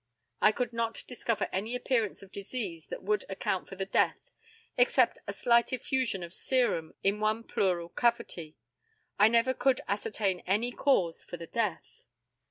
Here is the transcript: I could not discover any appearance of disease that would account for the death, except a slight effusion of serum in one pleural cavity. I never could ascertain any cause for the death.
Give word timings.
I 0.41 0.51
could 0.51 0.73
not 0.73 1.03
discover 1.07 1.47
any 1.53 1.75
appearance 1.75 2.23
of 2.23 2.31
disease 2.31 2.87
that 2.87 3.03
would 3.03 3.23
account 3.29 3.69
for 3.69 3.75
the 3.75 3.85
death, 3.85 4.19
except 4.75 5.19
a 5.27 5.31
slight 5.31 5.71
effusion 5.71 6.23
of 6.23 6.33
serum 6.33 6.95
in 7.03 7.19
one 7.19 7.43
pleural 7.43 7.89
cavity. 7.89 8.55
I 9.19 9.27
never 9.27 9.53
could 9.53 9.79
ascertain 9.87 10.39
any 10.47 10.71
cause 10.71 11.23
for 11.23 11.37
the 11.37 11.45
death. 11.45 12.01